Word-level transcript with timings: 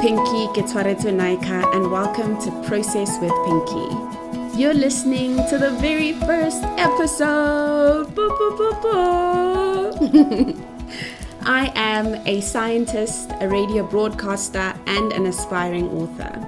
Pinky 0.00 0.46
Getwaretu 0.48 1.10
Naika, 1.10 1.74
and 1.74 1.90
welcome 1.90 2.38
to 2.42 2.50
Process 2.68 3.18
with 3.18 3.32
Pinky. 3.46 4.58
You're 4.60 4.74
listening 4.74 5.36
to 5.48 5.56
the 5.56 5.70
very 5.80 6.12
first 6.12 6.62
episode. 6.76 8.14
Boo, 8.14 8.28
boo, 8.28 8.56
boo, 8.58 8.74
boo. 8.82 10.62
I 11.42 11.72
am 11.74 12.14
a 12.26 12.42
scientist, 12.42 13.32
a 13.40 13.48
radio 13.48 13.86
broadcaster, 13.86 14.74
and 14.86 15.14
an 15.14 15.24
aspiring 15.24 15.88
author. 15.88 16.46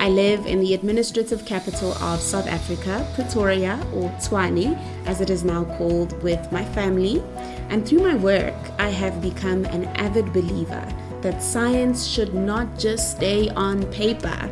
I 0.00 0.08
live 0.08 0.46
in 0.46 0.58
the 0.58 0.74
administrative 0.74 1.44
capital 1.44 1.92
of 2.02 2.20
South 2.20 2.48
Africa, 2.48 3.06
Pretoria, 3.14 3.78
or 3.94 4.10
Tshwane, 4.18 4.76
as 5.06 5.20
it 5.20 5.30
is 5.30 5.44
now 5.44 5.64
called, 5.76 6.20
with 6.24 6.50
my 6.50 6.64
family. 6.64 7.22
And 7.70 7.86
through 7.86 8.00
my 8.00 8.16
work, 8.16 8.56
I 8.80 8.88
have 8.88 9.22
become 9.22 9.66
an 9.66 9.84
avid 9.96 10.32
believer 10.32 10.84
that 11.22 11.42
science 11.42 12.06
should 12.06 12.34
not 12.34 12.78
just 12.78 13.16
stay 13.16 13.48
on 13.50 13.84
paper. 13.92 14.50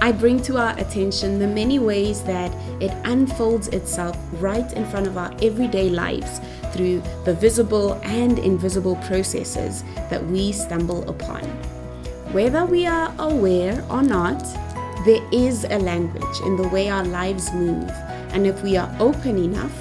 I 0.00 0.12
bring 0.12 0.40
to 0.42 0.58
our 0.58 0.78
attention 0.78 1.38
the 1.38 1.48
many 1.48 1.78
ways 1.78 2.22
that 2.22 2.52
it 2.80 2.92
unfolds 3.04 3.68
itself 3.68 4.16
right 4.34 4.72
in 4.74 4.86
front 4.86 5.06
of 5.06 5.18
our 5.18 5.34
everyday 5.42 5.90
lives 5.90 6.40
through 6.72 7.02
the 7.24 7.34
visible 7.34 7.94
and 8.04 8.38
invisible 8.38 8.96
processes 9.06 9.82
that 10.08 10.24
we 10.26 10.52
stumble 10.52 11.08
upon. 11.10 11.42
Whether 12.32 12.64
we 12.64 12.86
are 12.86 13.12
aware 13.18 13.84
or 13.90 14.02
not, 14.02 14.38
there 15.04 15.26
is 15.32 15.64
a 15.64 15.78
language 15.78 16.40
in 16.44 16.56
the 16.56 16.68
way 16.68 16.88
our 16.88 17.04
lives 17.04 17.52
move, 17.52 17.90
and 18.30 18.46
if 18.46 18.62
we 18.62 18.76
are 18.76 18.94
open 19.00 19.36
enough, 19.36 19.72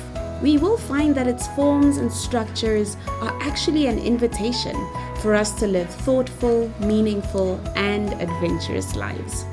we 0.42 0.58
will 0.58 0.78
find 0.78 1.16
that 1.16 1.28
its 1.28 1.48
forms 1.56 1.98
and 1.98 2.12
structures 2.12 2.98
are 3.22 3.38
actually 3.42 3.88
an 3.88 4.00
invitation 4.00 4.76
for 5.22 5.34
us 5.34 5.52
to 5.60 5.68
live 5.68 5.90
thoughtful, 5.90 6.72
meaningful, 6.80 7.60
and 7.76 8.14
adventurous 8.22 8.96
lives. 8.96 9.46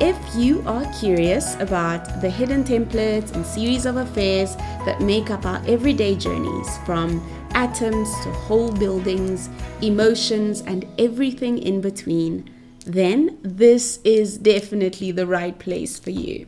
If 0.00 0.16
you 0.34 0.62
are 0.66 0.84
curious 0.98 1.54
about 1.60 2.20
the 2.20 2.28
hidden 2.28 2.64
templates 2.64 3.32
and 3.34 3.46
series 3.46 3.86
of 3.86 3.96
affairs 3.96 4.56
that 4.84 5.00
make 5.00 5.30
up 5.30 5.46
our 5.46 5.62
everyday 5.66 6.16
journeys, 6.16 6.76
from 6.78 7.24
atoms 7.54 8.08
to 8.24 8.32
whole 8.32 8.72
buildings, 8.72 9.48
emotions, 9.80 10.62
and 10.62 10.86
everything 10.98 11.58
in 11.58 11.80
between, 11.80 12.50
then 12.84 13.38
this 13.42 14.00
is 14.02 14.38
definitely 14.38 15.12
the 15.12 15.26
right 15.26 15.58
place 15.58 15.98
for 15.98 16.10
you. 16.10 16.46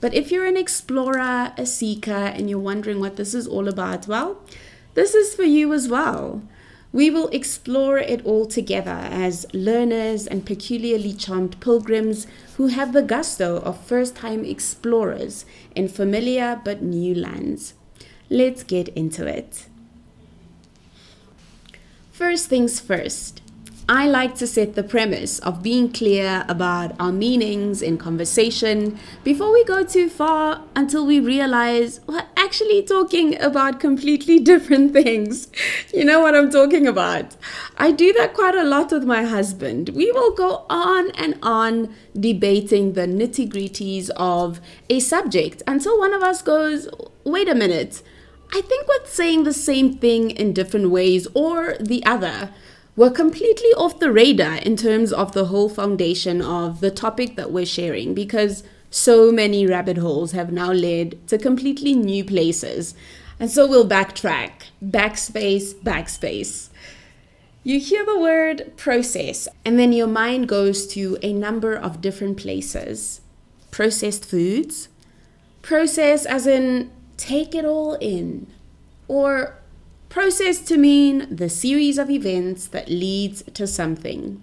But 0.00 0.14
if 0.14 0.30
you're 0.30 0.46
an 0.46 0.56
explorer, 0.56 1.52
a 1.56 1.66
seeker, 1.66 2.10
and 2.10 2.48
you're 2.48 2.58
wondering 2.58 3.00
what 3.00 3.16
this 3.16 3.34
is 3.34 3.46
all 3.46 3.68
about, 3.68 4.06
well, 4.06 4.38
this 4.94 5.14
is 5.14 5.34
for 5.34 5.42
you 5.42 5.72
as 5.72 5.88
well. 5.88 6.42
We 6.92 7.10
will 7.10 7.28
explore 7.28 7.98
it 7.98 8.24
all 8.24 8.46
together 8.46 8.90
as 8.90 9.46
learners 9.52 10.26
and 10.26 10.46
peculiarly 10.46 11.12
charmed 11.12 11.60
pilgrims 11.60 12.26
who 12.56 12.68
have 12.68 12.92
the 12.92 13.02
gusto 13.02 13.58
of 13.58 13.84
first 13.84 14.16
time 14.16 14.44
explorers 14.44 15.44
in 15.74 15.88
familiar 15.88 16.60
but 16.64 16.82
new 16.82 17.14
lands. 17.14 17.74
Let's 18.30 18.62
get 18.62 18.88
into 18.88 19.26
it. 19.26 19.66
First 22.10 22.48
things 22.48 22.80
first, 22.80 23.42
I 23.90 24.06
like 24.06 24.34
to 24.34 24.46
set 24.46 24.74
the 24.74 24.82
premise 24.82 25.38
of 25.38 25.62
being 25.62 25.90
clear 25.90 26.44
about 26.46 26.94
our 27.00 27.10
meanings 27.10 27.80
in 27.80 27.96
conversation 27.96 28.98
before 29.24 29.50
we 29.50 29.64
go 29.64 29.82
too 29.82 30.10
far 30.10 30.60
until 30.76 31.06
we 31.06 31.20
realize 31.20 32.02
we're 32.06 32.26
actually 32.36 32.82
talking 32.82 33.40
about 33.40 33.80
completely 33.80 34.40
different 34.50 34.92
things. 34.92 35.48
You 35.94 36.04
know 36.04 36.20
what 36.20 36.34
I'm 36.34 36.50
talking 36.50 36.86
about? 36.86 37.34
I 37.78 37.90
do 37.92 38.12
that 38.12 38.34
quite 38.34 38.54
a 38.54 38.62
lot 38.62 38.92
with 38.92 39.04
my 39.04 39.22
husband. 39.22 39.88
We 39.94 40.12
will 40.12 40.34
go 40.34 40.66
on 40.68 41.10
and 41.12 41.38
on 41.42 41.94
debating 42.14 42.92
the 42.92 43.06
nitty 43.06 43.50
gritties 43.50 44.10
of 44.16 44.60
a 44.90 45.00
subject 45.00 45.62
until 45.66 45.98
one 45.98 46.12
of 46.12 46.22
us 46.22 46.42
goes, 46.42 46.90
wait 47.24 47.48
a 47.48 47.54
minute. 47.54 48.02
I 48.52 48.60
think 48.60 48.86
we're 48.86 49.06
saying 49.06 49.44
the 49.44 49.54
same 49.54 49.96
thing 49.96 50.30
in 50.30 50.52
different 50.52 50.90
ways 50.90 51.26
or 51.32 51.76
the 51.80 52.04
other 52.04 52.50
were 52.98 53.10
completely 53.10 53.70
off 53.76 54.00
the 54.00 54.10
radar 54.10 54.56
in 54.56 54.76
terms 54.76 55.12
of 55.12 55.30
the 55.30 55.44
whole 55.44 55.68
foundation 55.68 56.42
of 56.42 56.80
the 56.80 56.90
topic 56.90 57.36
that 57.36 57.52
we're 57.52 57.64
sharing 57.64 58.12
because 58.12 58.64
so 58.90 59.30
many 59.30 59.64
rabbit 59.64 59.98
holes 59.98 60.32
have 60.32 60.50
now 60.50 60.72
led 60.72 61.16
to 61.28 61.38
completely 61.38 61.94
new 61.94 62.24
places. 62.24 62.94
And 63.38 63.52
so 63.52 63.68
we'll 63.68 63.88
backtrack, 63.88 64.50
backspace, 64.84 65.74
backspace. 65.74 66.70
You 67.62 67.78
hear 67.78 68.04
the 68.04 68.18
word 68.18 68.76
process, 68.76 69.46
and 69.64 69.78
then 69.78 69.92
your 69.92 70.08
mind 70.08 70.48
goes 70.48 70.84
to 70.88 71.18
a 71.22 71.32
number 71.32 71.76
of 71.76 72.00
different 72.00 72.36
places. 72.36 73.20
Processed 73.70 74.24
foods, 74.24 74.88
process 75.62 76.26
as 76.26 76.48
in 76.48 76.90
take 77.16 77.54
it 77.54 77.64
all 77.64 77.94
in, 78.00 78.48
or 79.06 79.57
Process 80.08 80.60
to 80.60 80.78
mean 80.78 81.26
the 81.34 81.50
series 81.50 81.98
of 81.98 82.08
events 82.08 82.66
that 82.68 82.88
leads 82.88 83.42
to 83.52 83.66
something. 83.66 84.42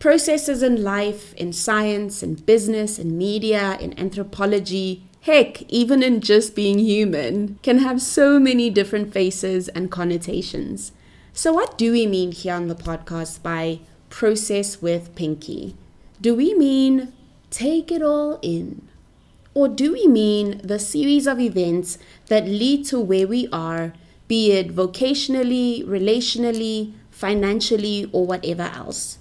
Processes 0.00 0.60
in 0.60 0.82
life, 0.82 1.32
in 1.34 1.52
science, 1.52 2.20
in 2.20 2.34
business, 2.34 2.98
in 2.98 3.16
media, 3.16 3.78
in 3.80 3.96
anthropology, 3.96 5.04
heck, 5.20 5.62
even 5.70 6.02
in 6.02 6.20
just 6.20 6.56
being 6.56 6.80
human, 6.80 7.60
can 7.62 7.78
have 7.78 8.02
so 8.02 8.40
many 8.40 8.70
different 8.70 9.12
faces 9.12 9.68
and 9.68 9.88
connotations. 9.88 10.90
So, 11.32 11.52
what 11.52 11.78
do 11.78 11.92
we 11.92 12.04
mean 12.04 12.32
here 12.32 12.54
on 12.54 12.66
the 12.66 12.74
podcast 12.74 13.40
by 13.40 13.78
process 14.10 14.82
with 14.82 15.14
Pinky? 15.14 15.76
Do 16.20 16.34
we 16.34 16.54
mean 16.54 17.12
take 17.50 17.92
it 17.92 18.02
all 18.02 18.40
in? 18.42 18.88
Or 19.54 19.68
do 19.68 19.92
we 19.92 20.08
mean 20.08 20.60
the 20.64 20.80
series 20.80 21.28
of 21.28 21.38
events 21.38 21.98
that 22.26 22.46
lead 22.48 22.84
to 22.86 22.98
where 22.98 23.28
we 23.28 23.48
are 23.52 23.92
be 24.32 24.50
it 24.52 24.74
vocationally, 24.74 25.84
relationally, 25.84 26.94
financially, 27.10 28.08
or 28.12 28.24
whatever 28.24 28.62
else. 28.62 29.18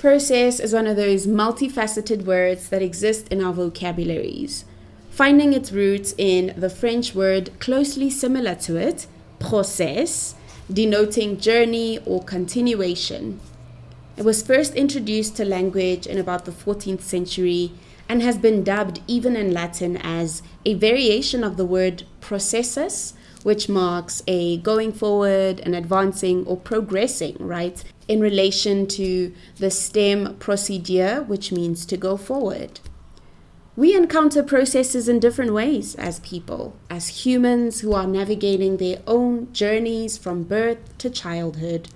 Process 0.00 0.58
is 0.58 0.74
one 0.74 0.88
of 0.88 0.96
those 0.96 1.28
multifaceted 1.28 2.24
words 2.24 2.68
that 2.70 2.82
exist 2.82 3.28
in 3.28 3.40
our 3.40 3.52
vocabularies, 3.52 4.64
finding 5.12 5.52
its 5.52 5.70
roots 5.70 6.12
in 6.18 6.52
the 6.56 6.68
French 6.68 7.14
word 7.14 7.50
closely 7.60 8.10
similar 8.10 8.56
to 8.56 8.74
it, 8.74 9.06
process, 9.38 10.34
denoting 10.68 11.38
journey 11.38 12.00
or 12.04 12.20
continuation. 12.24 13.38
It 14.16 14.24
was 14.24 14.42
first 14.42 14.74
introduced 14.74 15.36
to 15.36 15.44
language 15.44 16.04
in 16.04 16.18
about 16.18 16.46
the 16.46 16.50
14th 16.50 17.02
century 17.02 17.70
and 18.08 18.24
has 18.24 18.38
been 18.38 18.64
dubbed 18.64 19.02
even 19.06 19.36
in 19.36 19.52
Latin 19.52 19.96
as 19.98 20.42
a 20.64 20.74
variation 20.74 21.44
of 21.44 21.56
the 21.56 21.64
word 21.64 22.02
processus, 22.20 23.14
which 23.42 23.68
marks 23.68 24.22
a 24.26 24.58
going 24.58 24.92
forward 24.92 25.60
and 25.60 25.74
advancing 25.74 26.46
or 26.46 26.56
progressing, 26.56 27.36
right, 27.38 27.82
in 28.08 28.20
relation 28.20 28.86
to 28.86 29.32
the 29.58 29.70
STEM 29.70 30.36
procedere, 30.36 31.26
which 31.26 31.52
means 31.52 31.84
to 31.86 31.96
go 31.96 32.16
forward. 32.16 32.80
We 33.74 33.96
encounter 33.96 34.42
processes 34.42 35.08
in 35.08 35.18
different 35.18 35.54
ways 35.54 35.94
as 35.94 36.20
people, 36.20 36.76
as 36.90 37.24
humans 37.24 37.80
who 37.80 37.94
are 37.94 38.06
navigating 38.06 38.76
their 38.76 38.98
own 39.06 39.50
journeys 39.52 40.18
from 40.18 40.42
birth 40.42 40.98
to 40.98 41.08
childhood. 41.08 41.88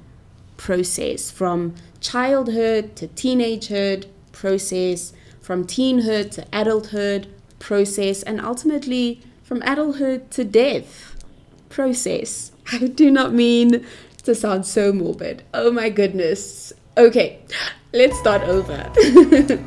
Process 0.56 1.30
from 1.30 1.74
childhood 2.00 2.96
to 2.96 3.08
teenagehood, 3.08 4.06
process 4.32 5.12
from 5.42 5.66
teenhood 5.66 6.30
to 6.30 6.46
adulthood, 6.50 7.26
process, 7.58 8.22
and 8.22 8.40
ultimately 8.40 9.20
from 9.42 9.62
adulthood 9.62 10.30
to 10.30 10.44
death 10.44 11.15
process. 11.76 12.50
I 12.72 12.88
do 12.88 13.10
not 13.10 13.32
mean 13.34 13.86
to 14.24 14.34
sound 14.34 14.66
so 14.66 14.92
morbid. 14.92 15.44
Oh 15.54 15.70
my 15.70 15.90
goodness. 15.90 16.72
Okay, 16.96 17.38
let's 17.92 18.18
start 18.18 18.42
over. 18.42 18.90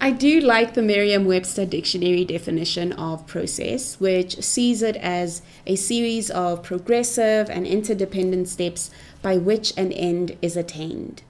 I 0.00 0.10
do 0.10 0.40
like 0.40 0.74
the 0.74 0.82
Merriam 0.82 1.26
Webster 1.26 1.64
Dictionary 1.64 2.24
definition 2.24 2.92
of 2.94 3.26
process, 3.26 4.00
which 4.00 4.42
sees 4.42 4.82
it 4.82 4.96
as 4.96 5.42
a 5.64 5.76
series 5.76 6.28
of 6.30 6.64
progressive 6.64 7.48
and 7.48 7.66
interdependent 7.66 8.48
steps 8.48 8.90
by 9.20 9.36
which 9.36 9.72
an 9.76 9.92
end 9.92 10.36
is 10.42 10.56
attained. 10.56 11.22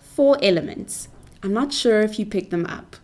Four 0.00 0.38
elements. 0.42 1.08
I'm 1.42 1.52
not 1.52 1.74
sure 1.74 2.00
if 2.00 2.18
you 2.18 2.24
picked 2.24 2.50
them 2.50 2.64
up 2.66 2.96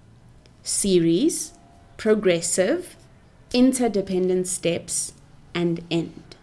series, 0.62 1.52
progressive, 1.96 2.95
interdependent 3.56 4.46
steps, 4.46 5.14
and 5.54 5.82
end. 5.90 6.36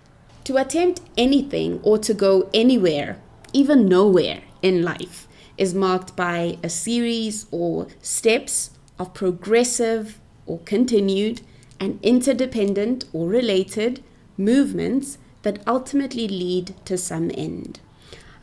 To 0.45 0.57
attempt 0.57 0.99
anything 1.15 1.79
or 1.83 1.99
to 1.99 2.11
go 2.11 2.49
anywhere, 2.55 3.19
even 3.53 3.87
nowhere 3.87 4.41
in 4.63 4.81
life, 4.81 5.27
is 5.55 5.75
marked 5.75 6.15
by 6.15 6.57
a 6.63 6.69
series 6.69 7.45
or 7.51 7.85
steps 8.01 8.71
of 8.97 9.13
progressive 9.13 10.19
or 10.47 10.57
continued 10.65 11.41
and 11.79 11.99
interdependent 12.01 13.05
or 13.13 13.27
related 13.27 14.03
movements 14.35 15.19
that 15.43 15.61
ultimately 15.67 16.27
lead 16.27 16.73
to 16.85 16.97
some 16.97 17.29
end. 17.35 17.79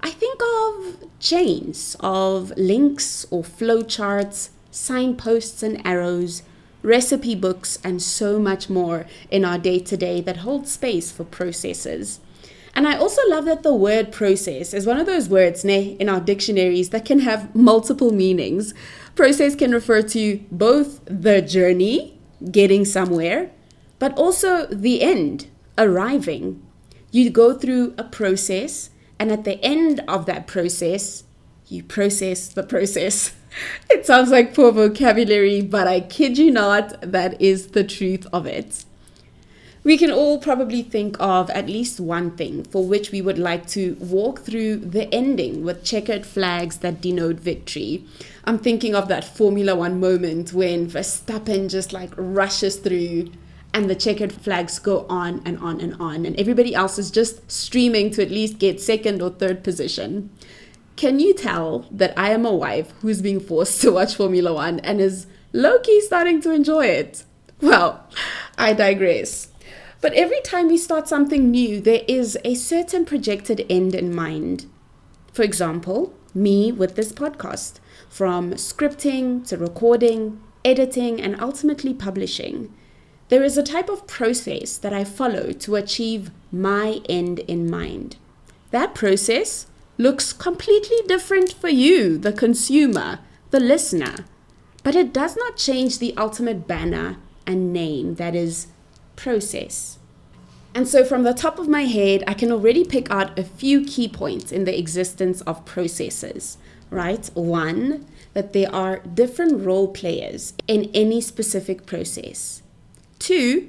I 0.01 0.11
think 0.11 0.41
of 0.41 1.09
chains 1.19 1.97
of 1.99 2.53
links 2.57 3.27
or 3.33 3.43
flowcharts, 3.43 4.51
signposts 4.71 5.65
and 5.65 5.85
arrows, 5.85 6.45
recipe 6.83 7.35
books, 7.35 7.79
and 7.85 8.03
so 8.03 8.39
much 8.39 8.71
more 8.71 9.07
in 9.31 9.45
our 9.45 9.59
day 9.59 9.79
to 9.79 9.97
day 9.97 10.21
that 10.21 10.39
hold 10.39 10.67
space 10.67 11.11
for 11.11 11.25
processes. 11.25 12.21
And 12.75 12.87
I 12.87 12.97
also 12.97 13.21
love 13.29 13.45
that 13.47 13.63
the 13.63 13.75
word 13.75 14.13
process 14.13 14.73
is 14.73 14.87
one 14.87 14.99
of 14.99 15.07
those 15.07 15.29
words 15.29 15.65
ne, 15.65 15.97
in 15.99 16.09
our 16.09 16.21
dictionaries 16.21 16.91
that 16.91 17.05
can 17.05 17.21
have 17.21 17.55
multiple 17.55 18.13
meanings. 18.13 18.75
Process 19.17 19.57
can 19.57 19.73
refer 19.73 20.03
to 20.03 20.41
both 20.51 21.01
the 21.05 21.43
journey, 21.43 22.19
getting 22.51 22.85
somewhere, 22.85 23.51
but 23.99 24.17
also 24.17 24.67
the 24.67 25.03
end, 25.03 25.49
arriving. 25.77 26.63
You 27.11 27.31
go 27.31 27.59
through 27.59 27.95
a 27.99 28.05
process, 28.05 28.91
and 29.19 29.33
at 29.33 29.45
the 29.45 29.63
end 29.65 30.01
of 30.07 30.27
that 30.27 30.47
process, 30.47 31.25
you 31.67 31.83
process 31.83 32.49
the 32.49 32.63
process. 32.63 33.35
It 33.89 34.07
sounds 34.07 34.31
like 34.31 34.55
poor 34.55 34.73
vocabulary, 34.73 35.61
but 35.61 35.87
I 35.87 36.01
kid 36.01 36.39
you 36.39 36.51
not, 36.51 37.01
that 37.01 37.41
is 37.41 37.69
the 37.69 37.85
truth 37.85 38.27
of 38.33 38.47
it. 38.47 38.85
We 39.83 39.97
can 39.97 40.11
all 40.11 40.39
probably 40.39 40.83
think 40.83 41.17
of 41.19 41.49
at 41.51 41.67
least 41.67 42.01
one 42.01 42.37
thing 42.37 42.65
for 42.65 42.85
which 42.87 43.13
we 43.13 43.23
would 43.23 43.39
like 43.39 43.67
to 43.69 43.97
walk 43.99 44.41
through 44.41 44.77
the 44.77 45.13
ending 45.13 45.65
with 45.65 45.85
checkered 45.85 46.27
flags 46.27 46.79
that 46.79 47.01
denote 47.01 47.41
victory. 47.41 48.05
I'm 48.45 48.59
thinking 48.59 48.95
of 48.95 49.09
that 49.09 49.25
Formula 49.25 49.75
One 49.75 49.99
moment 49.99 50.53
when 50.53 50.87
Verstappen 50.87 51.71
just 51.71 51.95
like 51.95 52.13
rushes 52.17 52.77
through 52.77 53.33
and 53.73 53.89
the 53.89 53.95
checkered 53.95 54.33
flags 54.33 54.79
go 54.79 55.07
on 55.09 55.41
and 55.47 55.57
on 55.59 55.81
and 55.81 55.95
on, 56.01 56.27
and 56.27 56.39
everybody 56.39 56.75
else 56.75 56.99
is 56.99 57.11
just 57.11 57.51
streaming 57.51 58.11
to 58.11 58.23
at 58.23 58.31
least 58.31 58.59
get 58.59 58.81
second 58.81 59.23
or 59.23 59.31
third 59.31 59.63
position. 59.63 60.29
Can 61.01 61.19
you 61.19 61.33
tell 61.33 61.87
that 61.91 62.13
I 62.15 62.29
am 62.33 62.45
a 62.45 62.55
wife 62.55 62.93
who's 63.01 63.23
being 63.23 63.41
forced 63.41 63.81
to 63.81 63.93
watch 63.93 64.17
Formula 64.17 64.53
One 64.53 64.81
and 64.81 65.01
is 65.01 65.27
low 65.51 65.79
key 65.79 65.99
starting 66.03 66.43
to 66.43 66.51
enjoy 66.51 66.89
it? 66.89 67.25
Well, 67.63 68.07
I 68.59 68.75
digress. 68.75 69.49
But 70.03 70.13
every 70.13 70.43
time 70.43 70.69
we 70.69 70.77
start 70.77 71.09
something 71.09 71.51
new, 71.51 71.81
there 71.81 72.03
is 72.07 72.37
a 72.45 72.55
certain 72.55 73.07
projected 73.07 73.65
end 73.71 73.95
in 73.95 74.15
mind. 74.15 74.67
For 75.33 75.43
example, 75.43 76.13
me 76.35 76.71
with 76.71 76.97
this 76.97 77.13
podcast, 77.13 77.81
from 78.11 78.53
scripting 78.53 79.49
to 79.49 79.57
recording, 79.57 80.39
editing, 80.67 81.19
and 81.19 81.41
ultimately 81.41 81.95
publishing. 81.95 82.75
There 83.31 83.43
is 83.43 83.57
a 83.57 83.63
type 83.63 83.89
of 83.89 84.07
process 84.07 84.77
that 84.77 84.93
I 84.93 85.05
follow 85.05 85.53
to 85.53 85.77
achieve 85.77 86.31
my 86.53 87.01
end 87.09 87.39
in 87.39 87.71
mind. 87.71 88.17
That 88.71 88.95
process 88.95 89.67
looks 90.01 90.33
completely 90.33 90.97
different 91.07 91.53
for 91.53 91.69
you, 91.69 92.17
the 92.17 92.33
consumer, 92.33 93.19
the 93.51 93.61
listener, 93.61 94.25
but 94.83 94.97
it 94.97 95.13
does 95.13 95.37
not 95.37 95.57
change 95.57 95.99
the 95.99 96.17
ultimate 96.17 96.67
banner 96.67 97.19
and 97.47 97.73
name 97.73 98.15
that 98.15 98.35
is 98.35 98.69
process. 99.15 99.99
And 100.75 100.89
so, 100.89 101.05
from 101.05 101.25
the 101.25 101.35
top 101.35 101.59
of 101.59 101.69
my 101.69 101.83
head, 101.83 102.25
I 102.27 102.35
can 102.35 102.51
already 102.51 102.85
pick 102.85 103.11
out 103.11 103.39
a 103.39 103.45
few 103.45 103.85
key 103.85 104.09
points 104.09 104.53
in 104.53 104.65
the 104.65 104.79
existence 104.79 105.41
of 105.43 105.65
processes, 105.65 106.57
right? 106.89 107.29
One, 107.35 108.07
that 108.33 108.53
there 108.53 108.73
are 108.75 108.99
different 109.01 109.67
role 109.67 109.89
players 109.89 110.55
in 110.67 110.91
any 110.95 111.21
specific 111.21 111.87
process. 111.87 112.63
Two, 113.19 113.69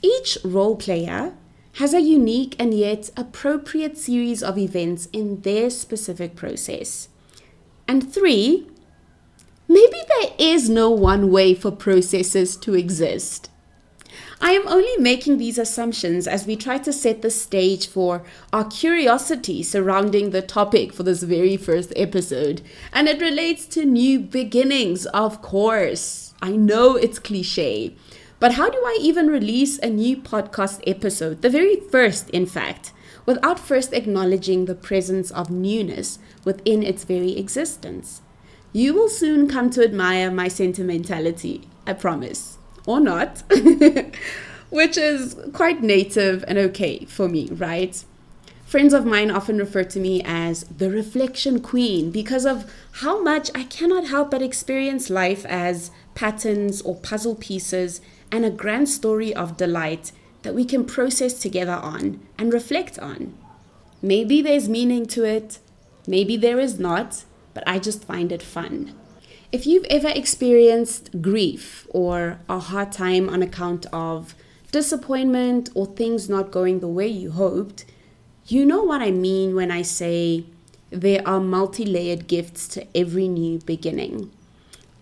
each 0.00 0.38
role 0.42 0.74
player 0.74 1.34
has 1.74 1.94
a 1.94 2.00
unique 2.00 2.54
and 2.58 2.74
yet 2.74 3.10
appropriate 3.16 3.96
series 3.96 4.42
of 4.42 4.58
events 4.58 5.06
in 5.12 5.40
their 5.40 5.70
specific 5.70 6.36
process. 6.36 7.08
And 7.88 8.12
three, 8.12 8.66
maybe 9.68 9.96
there 10.08 10.30
is 10.38 10.68
no 10.68 10.90
one 10.90 11.30
way 11.30 11.54
for 11.54 11.70
processes 11.70 12.56
to 12.58 12.74
exist. 12.74 13.48
I 14.44 14.52
am 14.52 14.66
only 14.66 14.96
making 14.98 15.38
these 15.38 15.56
assumptions 15.56 16.26
as 16.26 16.46
we 16.46 16.56
try 16.56 16.78
to 16.78 16.92
set 16.92 17.22
the 17.22 17.30
stage 17.30 17.86
for 17.86 18.24
our 18.52 18.64
curiosity 18.64 19.62
surrounding 19.62 20.30
the 20.30 20.42
topic 20.42 20.92
for 20.92 21.04
this 21.04 21.22
very 21.22 21.56
first 21.56 21.92
episode. 21.94 22.60
And 22.92 23.08
it 23.08 23.20
relates 23.20 23.66
to 23.66 23.84
new 23.84 24.18
beginnings, 24.18 25.06
of 25.06 25.42
course. 25.42 26.34
I 26.42 26.56
know 26.56 26.96
it's 26.96 27.20
cliche, 27.20 27.94
but 28.42 28.54
how 28.54 28.68
do 28.68 28.78
I 28.78 28.98
even 29.00 29.28
release 29.28 29.78
a 29.78 29.88
new 29.88 30.16
podcast 30.16 30.82
episode, 30.84 31.42
the 31.42 31.48
very 31.48 31.76
first, 31.76 32.28
in 32.30 32.44
fact, 32.44 32.92
without 33.24 33.60
first 33.60 33.92
acknowledging 33.92 34.64
the 34.64 34.74
presence 34.74 35.30
of 35.30 35.48
newness 35.48 36.18
within 36.44 36.82
its 36.82 37.04
very 37.04 37.38
existence? 37.38 38.20
You 38.72 38.94
will 38.94 39.08
soon 39.08 39.48
come 39.48 39.70
to 39.70 39.84
admire 39.84 40.28
my 40.28 40.48
sentimentality, 40.48 41.68
I 41.86 41.92
promise. 41.92 42.58
Or 42.84 42.98
not, 42.98 43.44
which 44.70 44.96
is 44.96 45.36
quite 45.52 45.80
native 45.80 46.44
and 46.48 46.58
okay 46.58 47.04
for 47.04 47.28
me, 47.28 47.46
right? 47.52 48.04
Friends 48.66 48.92
of 48.92 49.06
mine 49.06 49.30
often 49.30 49.58
refer 49.58 49.84
to 49.84 50.00
me 50.00 50.20
as 50.24 50.64
the 50.64 50.90
reflection 50.90 51.60
queen 51.60 52.10
because 52.10 52.44
of 52.44 52.68
how 53.02 53.22
much 53.22 53.52
I 53.54 53.64
cannot 53.64 54.06
help 54.08 54.32
but 54.32 54.42
experience 54.42 55.10
life 55.10 55.46
as 55.46 55.92
patterns 56.16 56.82
or 56.82 56.96
puzzle 56.96 57.36
pieces 57.36 58.00
and 58.32 58.44
a 58.44 58.50
grand 58.50 58.88
story 58.88 59.32
of 59.32 59.56
delight 59.56 60.10
that 60.42 60.54
we 60.54 60.64
can 60.64 60.84
process 60.84 61.34
together 61.34 61.72
on 61.72 62.20
and 62.38 62.52
reflect 62.52 62.98
on. 62.98 63.34
Maybe 64.00 64.42
there's 64.42 64.68
meaning 64.68 65.06
to 65.06 65.22
it, 65.24 65.60
maybe 66.08 66.36
there 66.36 66.58
is 66.58 66.80
not, 66.80 67.24
but 67.54 67.62
I 67.66 67.78
just 67.78 68.04
find 68.04 68.32
it 68.32 68.42
fun. 68.42 68.94
If 69.52 69.66
you've 69.66 69.84
ever 69.90 70.08
experienced 70.08 71.20
grief 71.20 71.86
or 71.90 72.40
a 72.48 72.58
hard 72.58 72.90
time 72.90 73.28
on 73.28 73.42
account 73.42 73.86
of 73.92 74.34
disappointment 74.72 75.68
or 75.74 75.86
things 75.86 76.28
not 76.28 76.50
going 76.50 76.80
the 76.80 76.88
way 76.88 77.06
you 77.06 77.32
hoped, 77.32 77.84
you 78.46 78.64
know 78.64 78.82
what 78.82 79.02
I 79.02 79.10
mean 79.10 79.54
when 79.54 79.70
I 79.70 79.82
say 79.82 80.46
there 80.90 81.22
are 81.26 81.38
multi 81.38 81.84
layered 81.84 82.26
gifts 82.26 82.66
to 82.68 82.86
every 82.96 83.28
new 83.28 83.58
beginning. 83.58 84.32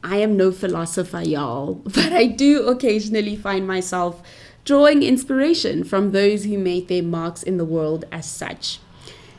I 0.02 0.17
am 0.19 0.37
no 0.37 0.50
philosopher, 0.50 1.23
y'all, 1.23 1.75
but 1.85 2.12
I 2.12 2.26
do 2.26 2.67
occasionally 2.67 3.37
find 3.37 3.67
myself 3.67 4.22
drawing 4.65 5.03
inspiration 5.03 5.84
from 5.84 6.13
those 6.13 6.44
who 6.44 6.58
made 6.58 6.89
their 6.89 7.03
marks 7.03 7.43
in 7.43 7.56
the 7.56 7.65
world 7.65 8.05
as 8.13 8.27
such. 8.27 8.79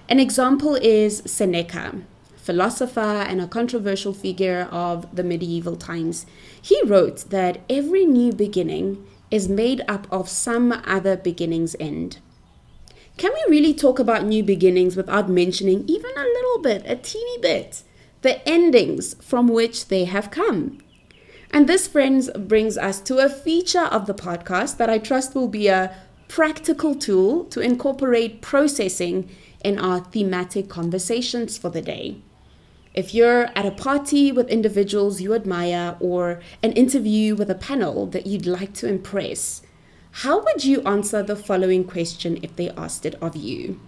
An 0.10 0.20
example 0.20 0.76
is 0.76 1.24
Seneca, 1.26 2.02
philosopher 2.36 3.00
and 3.00 3.40
a 3.40 3.48
controversial 3.48 4.14
figure 4.14 4.68
of 4.72 5.16
the 5.16 5.24
medieval 5.24 5.76
times. 5.76 6.26
He 6.62 6.82
wrote 6.84 7.30
that 7.30 7.62
every 7.70 8.06
new 8.06 8.34
beginning 8.34 9.06
is 9.30 9.48
made 9.48 9.82
up 9.88 10.08
of 10.12 10.28
some 10.28 10.74
other 10.86 11.16
beginning's 11.16 11.76
end. 11.80 12.20
Can 13.18 13.32
we 13.34 13.58
really 13.58 13.74
talk 13.74 14.00
about 14.00 14.26
new 14.26 14.44
beginnings 14.44 14.96
without 14.96 15.30
mentioning 15.30 15.86
even 15.88 16.12
a 16.18 16.24
little 16.24 16.60
bit, 16.62 16.84
a 16.86 16.96
teeny 16.96 17.38
bit, 17.40 17.84
the 18.22 18.48
endings 18.48 19.16
from 19.16 19.48
which 19.48 19.88
they 19.88 20.06
have 20.06 20.32
come. 20.32 20.78
And 21.52 21.68
this, 21.68 21.88
friends, 21.88 22.30
brings 22.38 22.78
us 22.78 23.02
to 23.02 23.18
a 23.18 23.30
feature 23.30 23.86
of 23.86 24.06
the 24.06 24.14
podcast 24.14 24.78
that 24.78 24.90
I 24.90 25.00
trust 25.00 25.36
will 25.36 25.50
be 25.50 25.68
a 25.68 25.96
practical 26.28 26.96
tool 26.96 27.44
to 27.46 27.60
incorporate 27.60 28.42
processing 28.42 29.30
in 29.64 29.78
our 29.78 30.00
thematic 30.00 30.70
conversations 30.70 31.58
for 31.58 31.70
the 31.70 31.82
day. 31.82 32.22
If 32.94 33.14
you're 33.14 33.46
at 33.56 33.66
a 33.66 33.72
party 33.72 34.32
with 34.32 34.50
individuals 34.50 35.22
you 35.22 35.34
admire 35.34 35.98
or 36.00 36.42
an 36.64 36.72
interview 36.74 37.36
with 37.36 37.50
a 37.50 37.56
panel 37.56 38.06
that 38.08 38.28
you'd 38.28 38.46
like 38.46 38.74
to 38.76 38.88
impress, 38.88 39.62
how 40.12 40.44
would 40.44 40.64
you 40.64 40.82
answer 40.82 41.24
the 41.24 41.36
following 41.36 41.84
question 41.84 42.38
if 42.42 42.56
they 42.56 42.70
asked 42.72 43.06
it 43.06 43.16
of 43.22 43.36
you? 43.36 43.80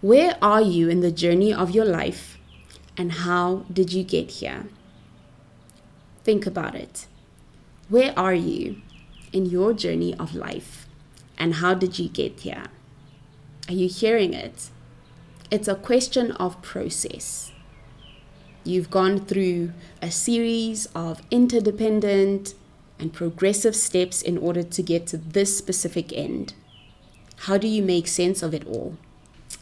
Where 0.00 0.36
are 0.42 0.62
you 0.62 0.88
in 0.88 1.00
the 1.00 1.12
journey 1.12 1.52
of 1.52 1.70
your 1.70 1.84
life 1.84 2.38
and 2.96 3.12
how 3.12 3.64
did 3.72 3.92
you 3.92 4.02
get 4.02 4.30
here? 4.30 4.66
Think 6.24 6.46
about 6.46 6.74
it. 6.74 7.06
Where 7.88 8.12
are 8.18 8.34
you 8.34 8.80
in 9.32 9.46
your 9.46 9.72
journey 9.72 10.14
of 10.14 10.34
life? 10.34 10.86
And 11.36 11.54
how 11.54 11.74
did 11.74 11.98
you 11.98 12.08
get 12.08 12.40
here? 12.40 12.66
Are 13.68 13.74
you 13.74 13.88
hearing 13.88 14.32
it? 14.32 14.70
It's 15.50 15.68
a 15.68 15.74
question 15.74 16.32
of 16.32 16.62
process. 16.62 17.52
You've 18.64 18.90
gone 18.90 19.18
through 19.18 19.72
a 20.00 20.10
series 20.10 20.86
of 20.94 21.20
interdependent 21.30 22.54
and 22.98 23.12
progressive 23.12 23.76
steps 23.76 24.22
in 24.22 24.38
order 24.38 24.62
to 24.62 24.82
get 24.82 25.06
to 25.08 25.16
this 25.16 25.58
specific 25.58 26.12
end. 26.12 26.54
How 27.36 27.58
do 27.58 27.66
you 27.66 27.82
make 27.82 28.06
sense 28.06 28.42
of 28.42 28.54
it 28.54 28.66
all? 28.66 28.96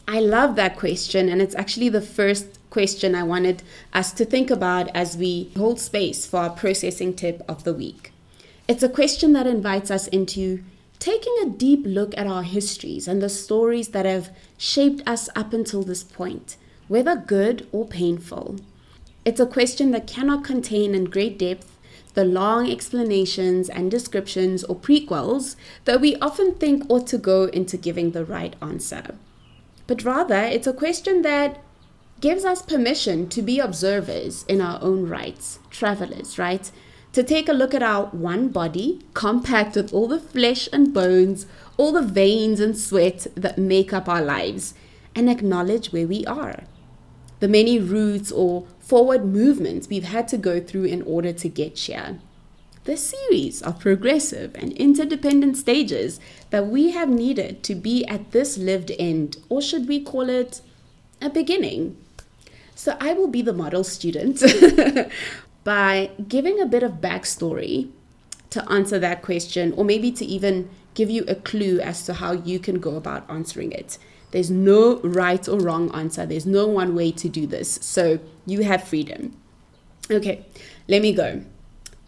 I 0.06 0.20
love 0.20 0.54
that 0.56 0.76
question, 0.76 1.28
and 1.28 1.40
it's 1.40 1.54
actually 1.54 1.88
the 1.88 2.02
first 2.02 2.59
question 2.70 3.14
I 3.14 3.24
wanted 3.24 3.62
us 3.92 4.12
to 4.12 4.24
think 4.24 4.50
about 4.50 4.88
as 4.94 5.16
we 5.16 5.50
hold 5.56 5.80
space 5.80 6.24
for 6.24 6.38
our 6.38 6.50
processing 6.50 7.14
tip 7.14 7.42
of 7.48 7.64
the 7.64 7.74
week. 7.74 8.12
It's 8.68 8.82
a 8.82 8.88
question 8.88 9.32
that 9.32 9.46
invites 9.46 9.90
us 9.90 10.06
into 10.08 10.62
taking 11.00 11.34
a 11.42 11.48
deep 11.50 11.82
look 11.84 12.16
at 12.16 12.26
our 12.26 12.44
histories 12.44 13.08
and 13.08 13.20
the 13.20 13.28
stories 13.28 13.88
that 13.88 14.06
have 14.06 14.30
shaped 14.56 15.02
us 15.06 15.28
up 15.34 15.52
until 15.52 15.82
this 15.82 16.04
point, 16.04 16.56
whether 16.86 17.16
good 17.16 17.66
or 17.72 17.86
painful. 17.86 18.56
It's 19.24 19.40
a 19.40 19.46
question 19.46 19.90
that 19.90 20.06
cannot 20.06 20.44
contain 20.44 20.94
in 20.94 21.04
great 21.06 21.38
depth 21.38 21.76
the 22.14 22.24
long 22.24 22.70
explanations 22.70 23.68
and 23.68 23.90
descriptions 23.90 24.64
or 24.64 24.76
prequels 24.76 25.56
that 25.84 26.00
we 26.00 26.16
often 26.16 26.54
think 26.54 26.84
ought 26.88 27.06
to 27.06 27.18
go 27.18 27.44
into 27.44 27.76
giving 27.76 28.10
the 28.10 28.24
right 28.24 28.56
answer. 28.60 29.16
But 29.86 30.04
rather, 30.04 30.36
it's 30.36 30.66
a 30.66 30.72
question 30.72 31.22
that 31.22 31.62
gives 32.20 32.44
us 32.44 32.62
permission 32.62 33.28
to 33.30 33.42
be 33.42 33.58
observers 33.58 34.44
in 34.44 34.60
our 34.60 34.78
own 34.82 35.08
rights, 35.08 35.58
travelers, 35.70 36.38
right? 36.38 36.70
To 37.14 37.22
take 37.22 37.48
a 37.48 37.54
look 37.54 37.74
at 37.74 37.82
our 37.82 38.06
one 38.06 38.48
body, 38.48 39.00
compact 39.14 39.74
with 39.74 39.92
all 39.92 40.06
the 40.06 40.20
flesh 40.20 40.68
and 40.72 40.94
bones, 40.94 41.46
all 41.76 41.92
the 41.92 42.02
veins 42.02 42.60
and 42.60 42.76
sweat 42.76 43.26
that 43.34 43.58
make 43.58 43.92
up 43.92 44.08
our 44.08 44.22
lives, 44.22 44.74
and 45.14 45.28
acknowledge 45.28 45.92
where 45.92 46.06
we 46.06 46.24
are. 46.26 46.64
The 47.40 47.48
many 47.48 47.78
routes 47.78 48.30
or 48.30 48.66
forward 48.78 49.24
movements 49.24 49.88
we've 49.88 50.04
had 50.04 50.28
to 50.28 50.36
go 50.36 50.60
through 50.60 50.84
in 50.84 51.02
order 51.02 51.32
to 51.32 51.48
get 51.48 51.78
here. 51.78 52.20
The 52.84 52.96
series 52.96 53.62
of 53.62 53.80
progressive 53.80 54.54
and 54.54 54.72
interdependent 54.74 55.56
stages 55.56 56.20
that 56.50 56.66
we 56.66 56.90
have 56.90 57.08
needed 57.08 57.62
to 57.64 57.74
be 57.74 58.04
at 58.06 58.32
this 58.32 58.58
lived 58.58 58.92
end, 58.98 59.38
or 59.48 59.62
should 59.62 59.88
we 59.88 60.02
call 60.02 60.28
it 60.28 60.60
a 61.20 61.30
beginning? 61.30 61.96
So 62.80 62.96
I 62.98 63.12
will 63.12 63.28
be 63.28 63.42
the 63.42 63.52
model 63.52 63.84
student 63.84 64.42
by 65.64 66.12
giving 66.26 66.58
a 66.62 66.64
bit 66.64 66.82
of 66.82 66.92
backstory 66.92 67.90
to 68.48 68.66
answer 68.72 68.98
that 68.98 69.20
question, 69.20 69.74
or 69.74 69.84
maybe 69.84 70.10
to 70.12 70.24
even 70.24 70.70
give 70.94 71.10
you 71.10 71.26
a 71.28 71.34
clue 71.34 71.78
as 71.80 72.06
to 72.06 72.14
how 72.14 72.32
you 72.32 72.58
can 72.58 72.80
go 72.80 72.96
about 72.96 73.28
answering 73.28 73.70
it. 73.70 73.98
There's 74.30 74.50
no 74.50 74.98
right 75.02 75.46
or 75.46 75.60
wrong 75.60 75.94
answer, 75.94 76.24
there's 76.24 76.46
no 76.46 76.66
one 76.66 76.94
way 76.94 77.12
to 77.12 77.28
do 77.28 77.46
this. 77.46 77.78
So 77.82 78.18
you 78.46 78.62
have 78.62 78.82
freedom. 78.88 79.36
Okay, 80.10 80.46
let 80.88 81.02
me 81.02 81.12
go. 81.12 81.42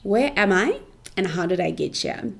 Where 0.02 0.32
am 0.36 0.52
I 0.52 0.80
and 1.18 1.26
how 1.26 1.44
did 1.44 1.60
I 1.60 1.70
get 1.70 1.98
here? 1.98 2.32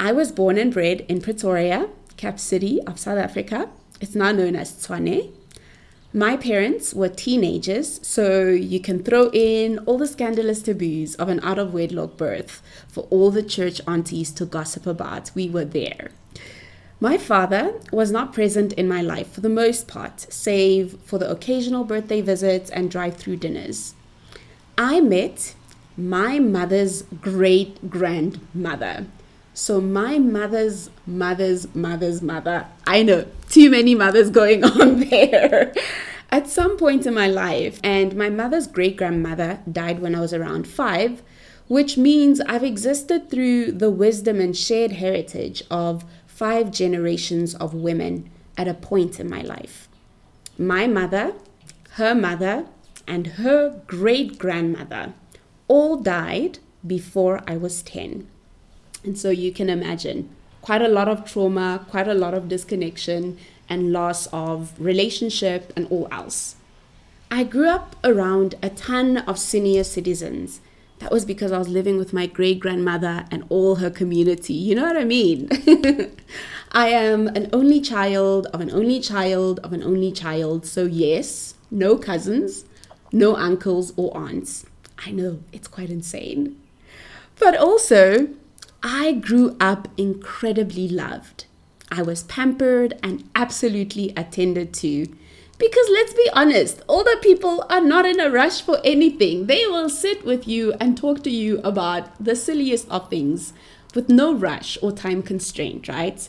I 0.00 0.10
was 0.10 0.32
born 0.32 0.58
and 0.58 0.74
bred 0.74 1.06
in 1.08 1.20
Pretoria, 1.20 1.90
cap 2.16 2.40
city 2.40 2.80
of 2.88 2.98
South 2.98 3.18
Africa. 3.18 3.70
It's 4.00 4.16
now 4.16 4.32
known 4.32 4.56
as 4.56 4.72
Tshwane. 4.72 5.30
My 6.12 6.36
parents 6.36 6.92
were 6.92 7.08
teenagers, 7.08 8.00
so 8.04 8.48
you 8.48 8.80
can 8.80 9.04
throw 9.04 9.30
in 9.32 9.78
all 9.86 9.96
the 9.96 10.08
scandalous 10.08 10.60
taboos 10.60 11.14
of 11.14 11.28
an 11.28 11.38
out 11.44 11.56
of 11.56 11.72
wedlock 11.72 12.16
birth 12.16 12.60
for 12.88 13.06
all 13.10 13.30
the 13.30 13.44
church 13.44 13.80
aunties 13.86 14.32
to 14.32 14.44
gossip 14.44 14.88
about. 14.88 15.30
We 15.36 15.48
were 15.48 15.64
there. 15.64 16.10
My 16.98 17.16
father 17.16 17.74
was 17.92 18.10
not 18.10 18.32
present 18.32 18.72
in 18.72 18.88
my 18.88 19.00
life 19.00 19.30
for 19.30 19.40
the 19.40 19.48
most 19.48 19.86
part, 19.86 20.32
save 20.32 20.98
for 21.04 21.16
the 21.18 21.30
occasional 21.30 21.84
birthday 21.84 22.20
visits 22.22 22.70
and 22.70 22.90
drive 22.90 23.16
through 23.16 23.36
dinners. 23.36 23.94
I 24.76 25.00
met 25.00 25.54
my 25.96 26.40
mother's 26.40 27.02
great 27.20 27.88
grandmother. 27.88 29.06
So, 29.60 29.78
my 29.78 30.18
mother's 30.18 30.88
mother's 31.06 31.74
mother's 31.74 32.22
mother, 32.22 32.66
I 32.86 33.02
know 33.02 33.26
too 33.50 33.68
many 33.68 33.94
mothers 33.94 34.30
going 34.30 34.64
on 34.80 35.00
there. 35.00 35.74
At 36.30 36.48
some 36.48 36.78
point 36.78 37.04
in 37.04 37.12
my 37.12 37.26
life, 37.26 37.78
and 37.84 38.16
my 38.16 38.30
mother's 38.30 38.66
great 38.66 38.96
grandmother 38.96 39.60
died 39.70 40.00
when 40.00 40.14
I 40.14 40.20
was 40.20 40.32
around 40.32 40.66
five, 40.66 41.22
which 41.68 41.98
means 41.98 42.40
I've 42.40 42.64
existed 42.64 43.28
through 43.28 43.72
the 43.72 43.90
wisdom 43.90 44.40
and 44.40 44.56
shared 44.56 44.92
heritage 44.92 45.62
of 45.70 46.06
five 46.26 46.70
generations 46.70 47.54
of 47.54 47.74
women 47.74 48.30
at 48.56 48.66
a 48.66 48.72
point 48.72 49.20
in 49.20 49.28
my 49.28 49.42
life. 49.42 49.90
My 50.56 50.86
mother, 50.86 51.34
her 52.00 52.14
mother, 52.14 52.64
and 53.06 53.26
her 53.26 53.82
great 53.86 54.38
grandmother 54.38 55.12
all 55.68 55.96
died 55.96 56.60
before 56.86 57.42
I 57.46 57.58
was 57.58 57.82
10. 57.82 58.26
And 59.04 59.18
so 59.18 59.30
you 59.30 59.52
can 59.52 59.70
imagine 59.70 60.28
quite 60.62 60.82
a 60.82 60.88
lot 60.88 61.08
of 61.08 61.24
trauma, 61.24 61.84
quite 61.88 62.08
a 62.08 62.14
lot 62.14 62.34
of 62.34 62.48
disconnection, 62.48 63.38
and 63.68 63.92
loss 63.92 64.26
of 64.32 64.72
relationship 64.78 65.72
and 65.76 65.86
all 65.90 66.08
else. 66.10 66.56
I 67.30 67.44
grew 67.44 67.68
up 67.68 67.96
around 68.02 68.56
a 68.62 68.70
ton 68.70 69.18
of 69.18 69.38
senior 69.38 69.84
citizens. 69.84 70.60
That 70.98 71.12
was 71.12 71.24
because 71.24 71.52
I 71.52 71.58
was 71.58 71.68
living 71.68 71.96
with 71.96 72.12
my 72.12 72.26
great 72.26 72.60
grandmother 72.60 73.24
and 73.30 73.44
all 73.48 73.76
her 73.76 73.88
community. 73.88 74.52
You 74.52 74.74
know 74.74 74.82
what 74.82 74.96
I 74.96 75.04
mean? 75.04 75.48
I 76.72 76.88
am 76.88 77.28
an 77.28 77.48
only 77.52 77.80
child 77.80 78.48
of 78.48 78.60
an 78.60 78.70
only 78.70 79.00
child 79.00 79.60
of 79.60 79.72
an 79.72 79.82
only 79.82 80.12
child. 80.12 80.66
So, 80.66 80.84
yes, 80.84 81.54
no 81.70 81.96
cousins, 81.96 82.64
no 83.12 83.36
uncles 83.36 83.92
or 83.96 84.14
aunts. 84.16 84.66
I 85.06 85.12
know 85.12 85.38
it's 85.52 85.68
quite 85.68 85.88
insane. 85.88 86.60
But 87.38 87.56
also, 87.56 88.28
I 88.82 89.12
grew 89.12 89.56
up 89.60 89.88
incredibly 89.96 90.88
loved. 90.88 91.44
I 91.92 92.02
was 92.02 92.22
pampered 92.22 92.98
and 93.02 93.28
absolutely 93.34 94.12
attended 94.16 94.72
to. 94.74 95.06
Because 95.58 95.86
let's 95.92 96.14
be 96.14 96.30
honest, 96.32 96.80
older 96.88 97.16
people 97.20 97.66
are 97.68 97.82
not 97.82 98.06
in 98.06 98.18
a 98.18 98.30
rush 98.30 98.62
for 98.62 98.80
anything. 98.82 99.46
They 99.46 99.66
will 99.66 99.90
sit 99.90 100.24
with 100.24 100.48
you 100.48 100.72
and 100.80 100.96
talk 100.96 101.22
to 101.24 101.30
you 101.30 101.58
about 101.58 102.24
the 102.24 102.34
silliest 102.34 102.88
of 102.88 103.10
things 103.10 103.52
with 103.94 104.08
no 104.08 104.32
rush 104.32 104.78
or 104.80 104.92
time 104.92 105.22
constraint, 105.22 105.86
right? 105.86 106.26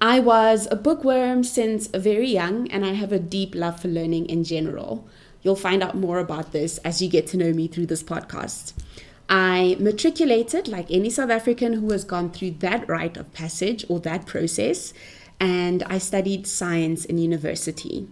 I 0.00 0.18
was 0.18 0.66
a 0.70 0.76
bookworm 0.76 1.44
since 1.44 1.86
very 1.86 2.28
young 2.28 2.68
and 2.72 2.84
I 2.84 2.94
have 2.94 3.12
a 3.12 3.20
deep 3.20 3.54
love 3.54 3.80
for 3.80 3.88
learning 3.88 4.26
in 4.26 4.42
general. 4.42 5.06
You'll 5.42 5.54
find 5.54 5.82
out 5.82 5.96
more 5.96 6.18
about 6.18 6.50
this 6.50 6.78
as 6.78 7.00
you 7.00 7.08
get 7.08 7.28
to 7.28 7.36
know 7.36 7.52
me 7.52 7.68
through 7.68 7.86
this 7.86 8.02
podcast. 8.02 8.72
I 9.28 9.76
matriculated 9.80 10.68
like 10.68 10.90
any 10.90 11.10
South 11.10 11.30
African 11.30 11.74
who 11.74 11.90
has 11.92 12.04
gone 12.04 12.30
through 12.30 12.52
that 12.60 12.88
rite 12.88 13.16
of 13.16 13.32
passage 13.32 13.84
or 13.88 13.98
that 14.00 14.26
process, 14.26 14.92
and 15.40 15.82
I 15.84 15.98
studied 15.98 16.46
science 16.46 17.04
in 17.04 17.18
university. 17.18 18.08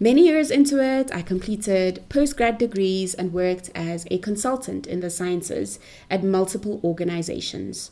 Many 0.00 0.26
years 0.26 0.50
into 0.50 0.82
it, 0.82 1.14
I 1.14 1.22
completed 1.22 2.04
postgrad 2.08 2.58
degrees 2.58 3.14
and 3.14 3.32
worked 3.32 3.70
as 3.74 4.06
a 4.10 4.18
consultant 4.18 4.86
in 4.86 5.00
the 5.00 5.08
sciences 5.08 5.78
at 6.10 6.24
multiple 6.24 6.80
organizations. 6.84 7.90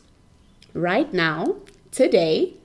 Right 0.73 1.13
now, 1.13 1.55
today, 1.91 2.55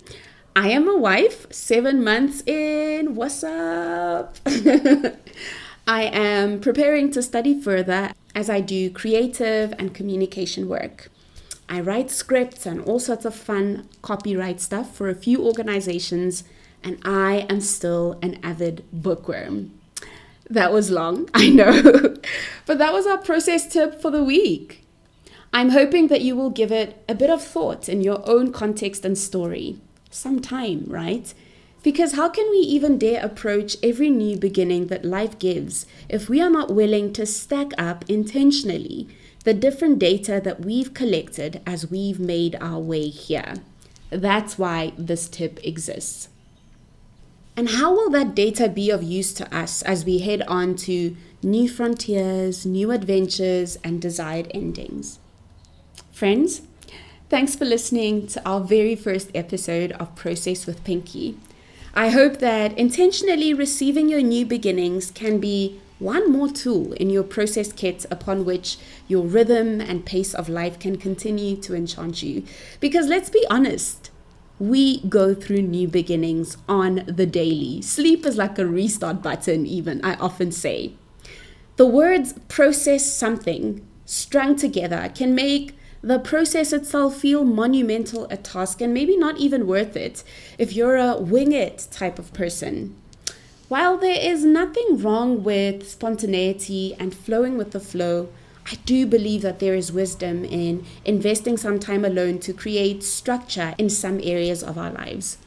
I 0.56 0.70
am 0.70 0.88
a 0.88 0.96
wife, 0.96 1.46
seven 1.52 2.02
months 2.02 2.42
in. 2.46 3.14
What's 3.14 3.44
up? 3.44 4.36
I 4.46 6.02
am 6.02 6.60
preparing 6.60 7.12
to 7.12 7.22
study 7.22 7.60
further 7.60 8.12
as 8.38 8.48
I 8.48 8.60
do 8.60 8.88
creative 8.88 9.74
and 9.80 9.92
communication 9.92 10.68
work. 10.68 11.10
I 11.68 11.80
write 11.80 12.08
scripts 12.08 12.66
and 12.66 12.80
all 12.82 13.00
sorts 13.00 13.24
of 13.24 13.34
fun 13.34 13.88
copyright 14.00 14.60
stuff 14.60 14.94
for 14.94 15.08
a 15.08 15.14
few 15.16 15.44
organizations, 15.44 16.44
and 16.84 17.00
I 17.04 17.46
am 17.50 17.60
still 17.60 18.16
an 18.22 18.38
avid 18.44 18.84
bookworm. 18.92 19.72
That 20.48 20.72
was 20.72 20.88
long, 20.88 21.28
I 21.34 21.48
know, 21.48 21.82
but 22.64 22.78
that 22.78 22.92
was 22.92 23.08
our 23.08 23.18
process 23.18 23.66
tip 23.66 24.00
for 24.00 24.12
the 24.12 24.22
week. 24.22 24.84
I'm 25.52 25.70
hoping 25.70 26.06
that 26.06 26.20
you 26.20 26.36
will 26.36 26.50
give 26.50 26.70
it 26.70 27.02
a 27.08 27.16
bit 27.16 27.30
of 27.30 27.42
thought 27.42 27.88
in 27.88 28.02
your 28.02 28.22
own 28.24 28.52
context 28.52 29.04
and 29.04 29.18
story. 29.18 29.80
Some 30.10 30.38
time, 30.40 30.84
right? 30.86 31.34
Because 31.82 32.14
how 32.14 32.28
can 32.28 32.50
we 32.50 32.58
even 32.58 32.98
dare 32.98 33.24
approach 33.24 33.76
every 33.82 34.10
new 34.10 34.36
beginning 34.36 34.88
that 34.88 35.04
life 35.04 35.38
gives 35.38 35.86
if 36.08 36.28
we 36.28 36.40
are 36.40 36.50
not 36.50 36.74
willing 36.74 37.12
to 37.12 37.24
stack 37.24 37.70
up 37.78 38.04
intentionally 38.08 39.08
the 39.44 39.54
different 39.54 39.98
data 39.98 40.40
that 40.42 40.64
we've 40.64 40.92
collected 40.92 41.60
as 41.64 41.90
we've 41.90 42.18
made 42.18 42.56
our 42.60 42.80
way 42.80 43.08
here? 43.08 43.54
That's 44.10 44.58
why 44.58 44.92
this 44.98 45.28
tip 45.28 45.60
exists. 45.64 46.28
And 47.56 47.70
how 47.70 47.92
will 47.92 48.10
that 48.10 48.34
data 48.34 48.68
be 48.68 48.90
of 48.90 49.02
use 49.02 49.32
to 49.34 49.56
us 49.56 49.82
as 49.82 50.04
we 50.04 50.18
head 50.18 50.42
on 50.42 50.76
to 50.76 51.16
new 51.42 51.68
frontiers, 51.68 52.64
new 52.64 52.90
adventures, 52.90 53.78
and 53.82 54.00
desired 54.00 54.50
endings? 54.52 55.18
Friends, 56.12 56.62
thanks 57.28 57.56
for 57.56 57.64
listening 57.64 58.26
to 58.28 58.48
our 58.48 58.60
very 58.60 58.94
first 58.94 59.30
episode 59.34 59.92
of 59.92 60.14
Process 60.14 60.66
with 60.66 60.84
Pinky. 60.84 61.36
I 61.98 62.10
hope 62.10 62.38
that 62.38 62.78
intentionally 62.78 63.52
receiving 63.52 64.08
your 64.08 64.20
new 64.20 64.46
beginnings 64.46 65.10
can 65.10 65.40
be 65.40 65.80
one 65.98 66.30
more 66.30 66.46
tool 66.48 66.92
in 66.92 67.10
your 67.10 67.24
process 67.24 67.72
kit 67.72 68.06
upon 68.08 68.44
which 68.44 68.78
your 69.08 69.24
rhythm 69.24 69.80
and 69.80 70.06
pace 70.06 70.32
of 70.32 70.48
life 70.48 70.78
can 70.78 70.96
continue 70.96 71.56
to 71.56 71.74
enchant 71.74 72.22
you. 72.22 72.44
Because 72.78 73.08
let's 73.08 73.30
be 73.30 73.44
honest, 73.50 74.12
we 74.60 75.00
go 75.08 75.34
through 75.34 75.62
new 75.62 75.88
beginnings 75.88 76.56
on 76.68 77.02
the 77.08 77.26
daily. 77.26 77.82
Sleep 77.82 78.24
is 78.24 78.36
like 78.36 78.60
a 78.60 78.66
restart 78.66 79.20
button, 79.20 79.66
even, 79.66 80.00
I 80.04 80.14
often 80.18 80.52
say. 80.52 80.92
The 81.78 81.86
words 81.86 82.32
process 82.46 83.12
something 83.12 83.84
strung 84.04 84.54
together 84.54 85.10
can 85.12 85.34
make 85.34 85.76
the 86.02 86.18
process 86.18 86.72
itself 86.72 87.16
feel 87.16 87.44
monumental 87.44 88.26
a 88.30 88.36
task 88.36 88.80
and 88.80 88.94
maybe 88.94 89.16
not 89.16 89.38
even 89.38 89.66
worth 89.66 89.96
it 89.96 90.22
if 90.56 90.72
you're 90.72 90.96
a 90.96 91.18
wing 91.18 91.52
it 91.52 91.88
type 91.90 92.18
of 92.18 92.32
person. 92.32 92.94
While 93.68 93.98
there 93.98 94.18
is 94.18 94.44
nothing 94.44 95.02
wrong 95.02 95.42
with 95.42 95.88
spontaneity 95.88 96.94
and 96.98 97.14
flowing 97.14 97.58
with 97.58 97.72
the 97.72 97.80
flow, 97.80 98.28
I 98.70 98.76
do 98.84 99.06
believe 99.06 99.42
that 99.42 99.58
there 99.58 99.74
is 99.74 99.92
wisdom 99.92 100.44
in 100.44 100.86
investing 101.04 101.56
some 101.56 101.78
time 101.78 102.04
alone 102.04 102.38
to 102.40 102.52
create 102.52 103.02
structure 103.02 103.74
in 103.76 103.90
some 103.90 104.20
areas 104.22 104.62
of 104.62 104.78
our 104.78 104.90
lives. 104.90 105.38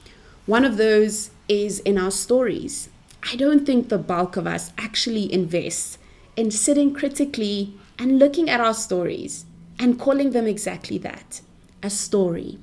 One 0.45 0.65
of 0.65 0.77
those 0.77 1.31
is 1.47 1.79
in 1.79 1.97
our 1.97 2.11
stories. 2.11 2.89
I 3.31 3.35
don't 3.35 3.65
think 3.65 3.89
the 3.89 3.97
bulk 3.97 4.37
of 4.37 4.47
us 4.47 4.73
actually 4.77 5.31
invest 5.31 5.97
in 6.35 6.51
sitting 6.51 6.93
critically 6.93 7.73
and 7.97 8.19
looking 8.19 8.49
at 8.49 8.59
our 8.59 8.73
stories 8.73 9.45
and 9.81 9.99
calling 9.99 10.29
them 10.29 10.47
exactly 10.47 10.97
that 10.99 11.41
a 11.83 11.89
story. 11.89 12.59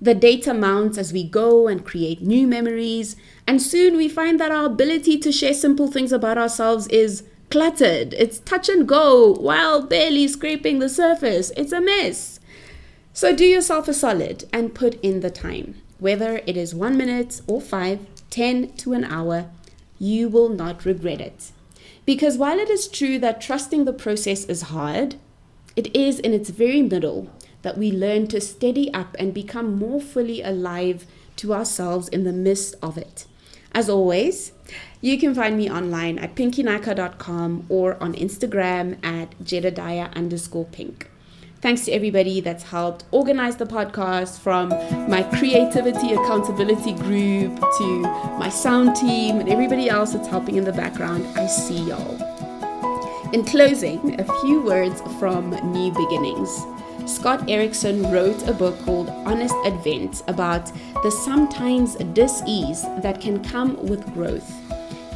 The 0.00 0.14
data 0.14 0.54
mounts 0.54 0.98
as 0.98 1.12
we 1.12 1.24
go 1.24 1.66
and 1.66 1.84
create 1.84 2.22
new 2.22 2.46
memories, 2.46 3.16
and 3.46 3.60
soon 3.60 3.96
we 3.96 4.08
find 4.08 4.38
that 4.38 4.52
our 4.52 4.66
ability 4.66 5.18
to 5.18 5.32
share 5.32 5.54
simple 5.54 5.88
things 5.88 6.12
about 6.12 6.38
ourselves 6.38 6.86
is 6.88 7.24
cluttered. 7.50 8.14
It's 8.14 8.38
touch 8.38 8.68
and 8.68 8.86
go 8.86 9.32
while 9.34 9.82
barely 9.82 10.28
scraping 10.28 10.78
the 10.78 10.88
surface. 10.88 11.50
It's 11.56 11.72
a 11.72 11.80
mess. 11.80 12.38
So 13.12 13.34
do 13.34 13.44
yourself 13.44 13.88
a 13.88 13.94
solid 13.94 14.44
and 14.52 14.74
put 14.74 15.02
in 15.02 15.20
the 15.20 15.30
time. 15.30 15.80
Whether 15.98 16.40
it 16.46 16.56
is 16.56 16.74
one 16.74 16.96
minute 16.96 17.40
or 17.46 17.60
five, 17.60 18.00
ten 18.30 18.72
to 18.78 18.92
an 18.92 19.04
hour, 19.04 19.50
you 19.98 20.28
will 20.28 20.48
not 20.48 20.84
regret 20.84 21.20
it. 21.20 21.50
Because 22.06 22.38
while 22.38 22.58
it 22.58 22.70
is 22.70 22.88
true 22.88 23.18
that 23.18 23.40
trusting 23.40 23.84
the 23.84 23.92
process 23.92 24.44
is 24.44 24.62
hard, 24.62 25.16
it 25.80 25.96
is 25.96 26.20
in 26.20 26.34
its 26.34 26.50
very 26.50 26.82
middle 26.82 27.30
that 27.62 27.78
we 27.78 27.90
learn 27.90 28.26
to 28.26 28.38
steady 28.38 28.92
up 28.92 29.16
and 29.18 29.32
become 29.32 29.78
more 29.78 29.98
fully 29.98 30.42
alive 30.42 31.06
to 31.36 31.54
ourselves 31.54 32.06
in 32.08 32.24
the 32.24 32.34
midst 32.34 32.74
of 32.82 32.98
it. 32.98 33.24
As 33.72 33.88
always, 33.88 34.52
you 35.00 35.18
can 35.18 35.34
find 35.34 35.56
me 35.56 35.70
online 35.70 36.18
at 36.18 36.34
pinkynika.com 36.34 37.64
or 37.70 37.96
on 38.02 38.12
Instagram 38.12 39.02
at 39.02 39.42
jedediah 39.42 40.10
underscore 40.14 40.66
pink. 40.66 41.08
Thanks 41.62 41.86
to 41.86 41.92
everybody 41.92 42.42
that's 42.42 42.64
helped 42.64 43.04
organize 43.10 43.56
the 43.56 43.64
podcast 43.64 44.38
from 44.40 44.68
my 45.08 45.22
creativity 45.38 46.12
accountability 46.12 46.92
group 46.92 47.58
to 47.78 48.00
my 48.38 48.50
sound 48.50 48.96
team 48.96 49.40
and 49.40 49.48
everybody 49.48 49.88
else 49.88 50.12
that's 50.12 50.28
helping 50.28 50.56
in 50.56 50.64
the 50.64 50.72
background. 50.72 51.26
I 51.38 51.46
see 51.46 51.88
y'all. 51.88 52.39
In 53.32 53.44
closing, 53.44 54.20
a 54.20 54.24
few 54.40 54.60
words 54.60 55.00
from 55.20 55.50
New 55.70 55.92
Beginnings. 55.92 56.66
Scott 57.06 57.48
Erickson 57.48 58.10
wrote 58.10 58.48
a 58.48 58.52
book 58.52 58.76
called 58.80 59.08
Honest 59.08 59.54
Advent 59.64 60.24
about 60.26 60.72
the 61.04 61.12
sometimes 61.12 61.94
dis-ease 61.94 62.82
that 63.02 63.20
can 63.20 63.40
come 63.44 63.76
with 63.86 64.04
growth. 64.14 64.52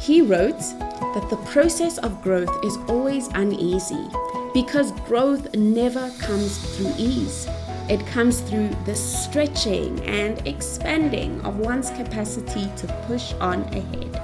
He 0.01 0.21
wrote 0.21 0.61
that 0.79 1.27
the 1.29 1.41
process 1.43 1.97
of 1.97 2.21
growth 2.21 2.55
is 2.63 2.77
always 2.87 3.27
uneasy 3.33 4.07
because 4.53 4.93
growth 5.01 5.53
never 5.53 6.09
comes 6.17 6.57
through 6.77 6.93
ease. 6.97 7.49
It 7.89 8.07
comes 8.07 8.39
through 8.39 8.69
the 8.85 8.95
stretching 8.95 9.99
and 10.05 10.41
expanding 10.47 11.41
of 11.41 11.59
one's 11.59 11.89
capacity 11.89 12.71
to 12.77 12.87
push 13.07 13.33
on 13.41 13.63
ahead. 13.73 14.14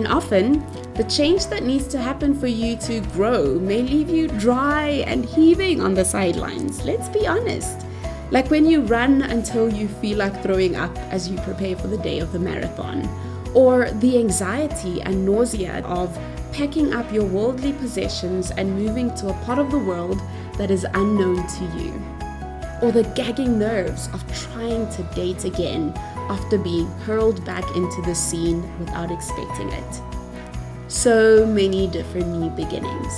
And 0.00 0.08
often, 0.08 0.64
the 0.94 1.04
change 1.04 1.48
that 1.48 1.62
needs 1.62 1.86
to 1.88 1.98
happen 1.98 2.32
for 2.32 2.46
you 2.46 2.74
to 2.88 3.02
grow 3.12 3.58
may 3.58 3.82
leave 3.82 4.08
you 4.08 4.28
dry 4.28 5.04
and 5.06 5.26
heaving 5.26 5.82
on 5.82 5.92
the 5.92 6.06
sidelines. 6.06 6.82
Let's 6.86 7.10
be 7.10 7.26
honest. 7.26 7.84
Like 8.30 8.48
when 8.48 8.64
you 8.64 8.80
run 8.80 9.20
until 9.20 9.70
you 9.70 9.88
feel 9.88 10.16
like 10.16 10.42
throwing 10.42 10.74
up 10.74 10.96
as 11.12 11.28
you 11.28 11.36
prepare 11.40 11.76
for 11.76 11.88
the 11.88 11.98
day 11.98 12.18
of 12.18 12.32
the 12.32 12.38
marathon, 12.38 13.06
or 13.52 13.90
the 13.90 14.16
anxiety 14.16 15.02
and 15.02 15.26
nausea 15.26 15.82
of 15.84 16.18
packing 16.50 16.94
up 16.94 17.12
your 17.12 17.26
worldly 17.26 17.74
possessions 17.74 18.52
and 18.52 18.74
moving 18.74 19.14
to 19.16 19.28
a 19.28 19.34
part 19.44 19.58
of 19.58 19.70
the 19.70 19.78
world 19.78 20.18
that 20.56 20.70
is 20.70 20.86
unknown 20.94 21.46
to 21.46 21.64
you, 21.76 21.92
or 22.80 22.90
the 22.90 23.04
gagging 23.14 23.58
nerves 23.58 24.08
of 24.14 24.24
trying 24.32 24.88
to 24.92 25.02
date 25.14 25.44
again 25.44 25.92
after 26.30 26.56
being 26.56 26.86
hurled 27.04 27.44
back 27.44 27.64
into 27.74 28.00
the 28.02 28.14
scene 28.14 28.62
without 28.78 29.10
expecting 29.10 29.68
it. 29.68 30.00
So 30.86 31.44
many 31.44 31.88
different 31.88 32.28
new 32.28 32.50
beginnings. 32.50 33.14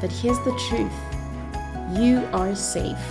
But 0.00 0.12
here's 0.12 0.38
the 0.40 0.56
truth 0.68 0.92
you 1.98 2.24
are 2.32 2.54
safe. 2.54 3.04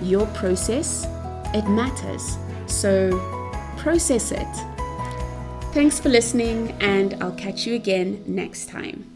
Your 0.00 0.26
process, 0.28 1.06
it 1.52 1.68
matters. 1.68 2.38
So 2.66 3.10
process 3.76 4.30
it. 4.30 4.54
Thanks 5.72 5.98
for 5.98 6.08
listening, 6.08 6.70
and 6.80 7.14
I'll 7.20 7.32
catch 7.32 7.66
you 7.66 7.74
again 7.74 8.22
next 8.26 8.68
time. 8.68 9.15